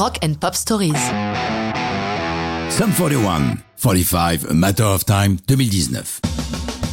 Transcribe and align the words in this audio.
Rock 0.00 0.18
and 0.24 0.32
Pop 0.40 0.54
Stories. 0.54 0.94
Sum 2.70 2.90
41, 2.90 3.58
45, 3.76 4.50
A 4.50 4.54
Matter 4.54 4.84
of 4.84 5.04
Time 5.04 5.36
2019. 5.46 6.22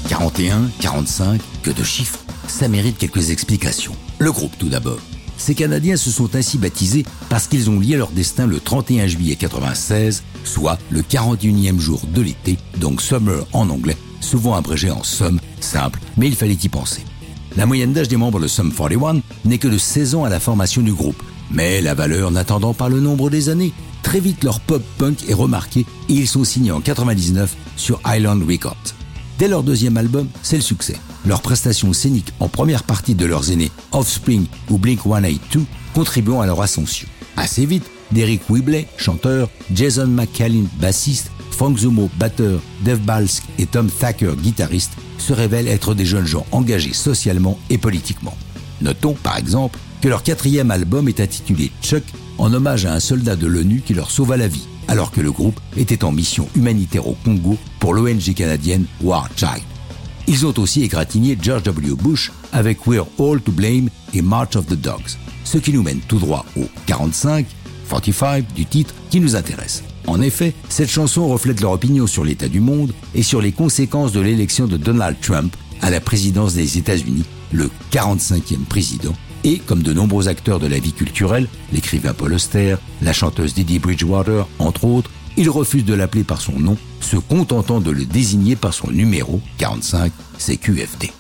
41, 0.10 0.69
45, 0.81 1.39
que 1.63 1.70
de 1.70 1.83
chiffres. 1.85 2.20
Ça 2.49 2.67
mérite 2.67 2.97
quelques 2.97 3.29
explications. 3.29 3.96
Le 4.20 4.29
groupe 4.33 4.51
tout 4.57 4.67
d'abord. 4.67 4.99
Ces 5.38 5.55
Canadiens 5.55 5.96
se 5.96 6.12
sont 6.12 6.35
ainsi 6.35 6.57
baptisés 6.57 7.05
parce 7.29 7.47
qu'ils 7.47 7.70
ont 7.70 7.79
lié 7.79 7.96
leur 7.96 8.12
destin 8.12 8.46
le 8.46 8.60
31 8.60 9.08
juillet 9.08 9.37
96, 9.37 10.24
soit 10.44 10.78
le 10.89 11.01
41e 11.01 11.79
jour 11.79 12.01
de 12.13 12.21
l'été, 12.21 12.58
donc 12.76 13.01
summer 13.01 13.47
en 13.53 13.69
anglais, 13.69 13.96
souvent 14.19 14.55
abrégé 14.55 14.92
en 14.92 15.03
Sum, 15.03 15.39
simple, 15.62 16.02
mais 16.17 16.27
il 16.27 16.35
fallait 16.35 16.59
y 16.62 16.67
penser. 16.67 17.05
La 17.55 17.66
moyenne 17.66 17.94
d'âge 17.94 18.09
des 18.09 18.17
membres 18.17 18.41
de 18.41 18.48
Sum 18.48 18.70
41 18.70 19.21
n'est 19.45 19.59
que 19.59 19.70
de 19.70 19.77
16 19.77 20.16
ans 20.16 20.26
à 20.26 20.30
la 20.30 20.41
formation 20.41 20.81
du 20.81 20.91
groupe, 20.91 21.23
mais 21.52 21.81
la 21.81 21.93
valeur 21.93 22.31
n'attendant 22.31 22.73
pas 22.73 22.89
le 22.89 22.99
nombre 22.99 23.29
des 23.29 23.49
années, 23.49 23.73
très 24.03 24.19
vite 24.19 24.43
leur 24.43 24.59
pop 24.59 24.83
punk 24.97 25.29
est 25.29 25.33
remarqué 25.33 25.85
et 26.09 26.13
ils 26.13 26.27
sont 26.27 26.43
signés 26.43 26.71
en 26.71 26.81
99 26.81 27.55
sur 27.75 27.99
Island 28.05 28.43
Records. 28.47 28.75
Dès 29.39 29.47
leur 29.47 29.63
deuxième 29.63 29.97
album, 29.97 30.27
c'est 30.41 30.55
le 30.55 30.61
succès. 30.61 30.97
Leurs 31.25 31.41
prestations 31.41 31.93
scéniques 31.93 32.33
en 32.39 32.47
première 32.47 32.83
partie 32.83 33.13
de 33.13 33.25
leurs 33.25 33.52
aînés 33.52 33.71
Offspring 33.91 34.47
ou 34.69 34.77
Blink 34.77 35.02
182 35.03 35.65
contribuant 35.93 36.41
à 36.41 36.45
leur 36.45 36.61
ascension. 36.61 37.07
Assez 37.35 37.66
vite, 37.66 37.85
Derek 38.11 38.49
Whibley, 38.49 38.88
chanteur, 38.97 39.49
Jason 39.73 40.07
McCallin, 40.07 40.66
bassiste, 40.79 41.31
Frank 41.52 41.77
Zumo, 41.77 42.09
batteur, 42.17 42.59
Dave 42.83 42.99
Balsk 42.99 43.43
et 43.59 43.66
Tom 43.66 43.89
Thacker, 43.89 44.35
guitariste, 44.35 44.93
se 45.17 45.33
révèlent 45.33 45.67
être 45.67 45.93
des 45.93 46.05
jeunes 46.05 46.25
gens 46.25 46.45
engagés 46.52 46.93
socialement 46.93 47.59
et 47.69 47.77
politiquement. 47.77 48.38
Notons, 48.81 49.16
par 49.22 49.38
exemple, 49.38 49.80
que 50.02 50.08
leur 50.08 50.23
quatrième 50.23 50.72
album 50.72 51.08
est 51.08 51.20
intitulé 51.20 51.72
Chuck 51.81 52.04
en 52.38 52.54
hommage 52.54 52.86
à 52.86 52.94
un 52.94 53.00
soldat 53.00 53.36
de 53.36 53.48
l'ONU 53.48 53.81
qui 53.86 53.94
leur 53.94 54.12
sauva 54.12 54.38
la 54.38 54.48
vie, 54.48 54.67
alors 54.88 55.12
que 55.12 55.22
le 55.22 55.31
groupe 55.31 55.59
était 55.75 56.03
en 56.03 56.11
mission 56.11 56.47
humanitaire 56.56 57.08
au 57.08 57.17
Congo 57.23 57.58
pour 57.80 57.94
l'ONG 57.94 58.34
canadienne 58.36 58.86
War 59.02 59.28
Child. 59.36 59.64
Ils 60.28 60.45
ont 60.45 60.53
aussi 60.58 60.84
égratigné 60.84 61.38
George 61.42 61.64
W. 61.64 61.95
Bush 61.95 62.31
avec 62.52 62.86
We're 62.86 63.08
All 63.19 63.42
to 63.42 63.52
Blame 63.52 63.89
et 64.14 64.22
March 64.22 64.56
of 64.56 64.67
the 64.67 64.73
Dogs, 64.73 65.17
ce 65.44 65.58
qui 65.58 65.72
nous 65.72 65.84
mène 65.84 66.00
tout 66.08 66.19
droit 66.19 66.45
au 66.58 66.66
45, 66.86 67.45
45 67.89 68.53
du 68.53 68.66
titre 68.66 68.94
qui 69.09 69.19
nous 69.19 69.36
intéresse. 69.36 69.84
En 70.06 70.22
effet, 70.22 70.53
cette 70.69 70.89
chanson 70.89 71.28
reflète 71.28 71.62
leur 71.62 71.72
opinion 71.72 72.08
sur 72.08 72.23
l'état 72.23 72.47
du 72.47 72.59
monde 72.59 72.94
et 73.16 73.23
sur 73.23 73.41
les 73.41 73.52
conséquences 73.52 74.12
de 74.12 74.22
l'élection 74.22 74.67
de 74.67 74.78
Donald 74.78 75.17
Trump 75.22 75.56
à 75.81 75.89
la 75.89 76.00
présidence 76.00 76.53
des 76.53 76.78
États-Unis, 76.78 77.25
le 77.52 77.70
45e 77.92 78.66
président, 78.67 79.14
et 79.44 79.59
comme 79.59 79.84
de 79.84 79.94
nombreux 79.94 80.28
acteurs 80.28 80.59
de 80.59 80.67
la 80.67 80.80
vie 80.80 80.94
culturelle, 80.94 81.47
l'écrivain 81.72 82.14
Paul 82.14 82.34
Auster, 82.34 82.75
la 83.02 83.14
chanteuse 83.14 83.53
Didi 83.53 83.80
Bridgewater, 83.80 84.47
entre 84.59 84.86
autres, 84.86 85.11
ils 85.38 85.50
refusent 85.50 85.86
de 85.86 85.94
l'appeler 85.94 86.23
par 86.23 86.42
son 86.42 86.59
nom, 86.59 86.78
se 87.00 87.16
contentant 87.16 87.80
de 87.80 87.92
le 87.92 88.06
désigner 88.06 88.56
par 88.56 88.73
son 88.73 88.89
numéro 88.89 89.39
45, 89.59 90.11
c'est 90.38 90.58
QFD. 90.58 91.11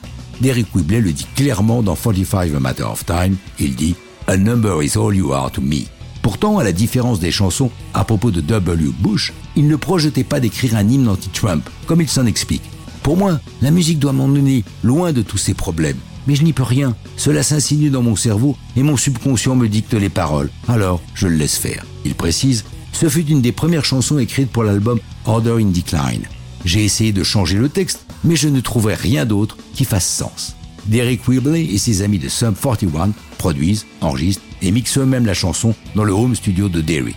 Derek 0.41 0.73
Whibley 0.75 1.01
le 1.01 1.13
dit 1.13 1.27
clairement 1.35 1.81
dans 1.83 1.95
45 1.95 2.53
A 2.55 2.59
Matter 2.59 2.83
of 2.83 3.05
Time, 3.05 3.37
il 3.59 3.75
dit 3.75 3.95
A 4.27 4.37
number 4.37 4.83
is 4.83 4.97
all 4.97 5.15
you 5.15 5.33
are 5.33 5.51
to 5.51 5.61
me. 5.61 5.85
Pourtant, 6.21 6.57
à 6.57 6.63
la 6.63 6.73
différence 6.73 7.19
des 7.19 7.31
chansons 7.31 7.71
à 7.93 8.03
propos 8.03 8.31
de 8.31 8.41
W. 8.41 8.91
Bush, 8.99 9.33
il 9.55 9.67
ne 9.67 9.75
projetait 9.75 10.25
pas 10.25 10.39
d'écrire 10.39 10.75
un 10.75 10.87
hymne 10.87 11.07
anti-Trump, 11.07 11.67
comme 11.85 12.01
il 12.01 12.09
s'en 12.09 12.25
explique. 12.25 12.63
Pour 13.07 13.15
moi, 13.15 13.39
la 13.61 13.71
musique 13.71 13.99
doit 13.99 14.11
m'emmener 14.11 14.65
loin 14.83 15.13
de 15.13 15.21
tous 15.21 15.37
ces 15.37 15.53
problèmes 15.53 15.95
mais 16.27 16.35
je 16.35 16.43
n'y 16.43 16.51
peux 16.51 16.63
rien. 16.63 16.93
Cela 17.15 17.41
s'insinue 17.41 17.89
dans 17.89 18.01
mon 18.03 18.17
cerveau 18.17 18.57
et 18.75 18.83
mon 18.83 18.97
subconscient 18.97 19.55
me 19.55 19.69
dicte 19.69 19.93
les 19.93 20.09
paroles. 20.09 20.49
Alors, 20.67 21.01
je 21.13 21.29
le 21.29 21.37
laisse 21.37 21.55
faire. 21.55 21.85
Il 22.03 22.15
précise, 22.15 22.65
ce 22.91 23.07
fut 23.07 23.25
une 23.27 23.39
des 23.39 23.53
premières 23.53 23.85
chansons 23.85 24.19
écrites 24.19 24.51
pour 24.51 24.65
l'album 24.65 24.99
Order 25.23 25.55
in 25.61 25.67
Decline. 25.67 26.27
J'ai 26.65 26.83
essayé 26.83 27.13
de 27.13 27.23
changer 27.23 27.57
le 27.57 27.69
texte, 27.69 28.05
mais 28.25 28.35
je 28.35 28.49
ne 28.49 28.59
trouvais 28.59 28.95
rien 28.95 29.25
d'autre 29.25 29.55
qui 29.73 29.85
fasse 29.85 30.05
sens. 30.05 30.57
Derek 30.87 31.25
Whibley 31.29 31.63
et 31.63 31.77
ses 31.77 32.01
amis 32.01 32.19
de 32.19 32.27
Sum 32.27 32.55
41 32.61 33.11
produisent, 33.37 33.85
enregistrent 34.01 34.43
et 34.61 34.71
mixent 34.71 34.97
eux-mêmes 34.97 35.25
la 35.25 35.33
chanson 35.33 35.73
dans 35.95 36.03
le 36.03 36.11
home 36.11 36.35
studio 36.35 36.67
de 36.67 36.81
Derek. 36.81 37.15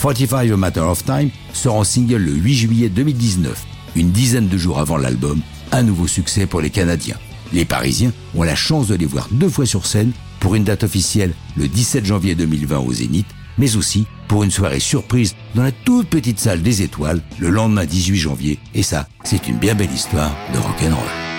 45 0.00 0.52
A 0.52 0.56
Matter 0.56 0.82
of 0.82 1.04
Time 1.04 1.30
sera 1.52 1.74
en 1.74 1.82
single 1.82 2.18
le 2.18 2.30
8 2.30 2.54
juillet 2.54 2.88
2019, 2.88 3.66
une 3.96 4.10
dizaine 4.10 4.48
de 4.48 4.58
jours 4.58 4.78
avant 4.78 4.96
l'album, 4.96 5.40
un 5.72 5.82
nouveau 5.82 6.06
succès 6.06 6.46
pour 6.46 6.60
les 6.60 6.70
Canadiens. 6.70 7.18
Les 7.52 7.64
Parisiens 7.64 8.12
ont 8.34 8.42
la 8.42 8.54
chance 8.54 8.88
de 8.88 8.94
les 8.94 9.06
voir 9.06 9.28
deux 9.30 9.48
fois 9.48 9.66
sur 9.66 9.86
scène 9.86 10.12
pour 10.40 10.54
une 10.54 10.64
date 10.64 10.84
officielle 10.84 11.34
le 11.56 11.68
17 11.68 12.04
janvier 12.04 12.34
2020 12.34 12.78
au 12.78 12.92
Zénith, 12.92 13.26
mais 13.58 13.76
aussi 13.76 14.06
pour 14.28 14.44
une 14.44 14.50
soirée 14.50 14.80
surprise 14.80 15.34
dans 15.54 15.62
la 15.62 15.72
toute 15.72 16.08
petite 16.08 16.40
salle 16.40 16.62
des 16.62 16.82
étoiles 16.82 17.20
le 17.38 17.50
lendemain 17.50 17.84
18 17.84 18.16
janvier. 18.16 18.58
Et 18.74 18.82
ça, 18.82 19.08
c'est 19.24 19.48
une 19.48 19.58
bien 19.58 19.74
belle 19.74 19.92
histoire 19.92 20.34
de 20.54 20.58
rock'n'roll. 20.58 21.31